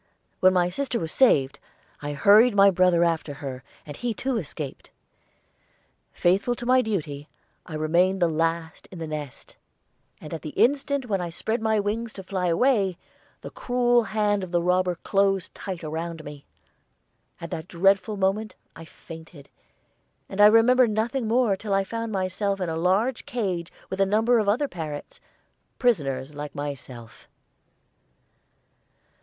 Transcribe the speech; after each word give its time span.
When 0.39 0.53
my 0.53 0.67
sister 0.69 0.99
was 0.99 1.11
saved, 1.11 1.59
I 2.01 2.13
hurried 2.13 2.55
my 2.55 2.71
brother 2.71 3.03
after 3.03 3.35
her, 3.35 3.61
and 3.85 3.95
he 3.95 4.15
too 4.15 4.37
escaped. 4.37 4.89
Faithful 6.11 6.55
to 6.55 6.65
my 6.65 6.81
duty, 6.81 7.29
I 7.67 7.75
remained 7.75 8.19
the 8.19 8.27
last 8.27 8.87
in 8.89 8.97
the 8.97 9.05
nest, 9.05 9.57
and 10.19 10.33
at 10.33 10.41
the 10.41 10.57
instant 10.57 11.05
when 11.05 11.21
I 11.21 11.29
spread 11.29 11.61
my 11.61 11.79
wings 11.79 12.13
to 12.13 12.23
fly 12.23 12.47
away, 12.47 12.97
the 13.41 13.51
cruel 13.51 14.05
hand 14.05 14.43
of 14.43 14.49
the 14.49 14.59
robber 14.63 14.95
closed 14.95 15.53
tight 15.53 15.83
around 15.83 16.23
me. 16.23 16.45
At 17.39 17.51
that 17.51 17.67
dreadful 17.67 18.17
moment 18.17 18.55
I 18.75 18.85
fainted, 18.85 19.49
and 20.27 20.41
I 20.41 20.47
remember 20.47 20.87
nothing 20.87 21.27
more 21.27 21.51
until 21.51 21.75
I 21.75 21.83
found 21.83 22.11
myself 22.11 22.59
in 22.59 22.69
a 22.69 22.75
large 22.75 23.27
cage 23.27 23.71
with 23.91 24.01
a 24.01 24.07
number 24.07 24.39
of 24.39 24.49
other 24.49 24.67
parrots, 24.67 25.19
prisoners 25.77 26.33
like 26.33 26.55
myself. 26.55 27.27